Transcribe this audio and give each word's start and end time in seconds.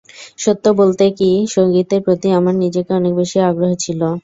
সত্যি 0.39 0.69
বলতে 0.79 1.05
কী, 1.17 1.31
সংগীতের 1.47 2.01
প্রতি 2.05 2.27
আমার 2.39 2.55
নিজের 2.63 2.85
অনেক 2.91 3.13
বেশি 3.19 3.37
আগ্রহ 3.49 3.71
ছিল। 3.83 4.01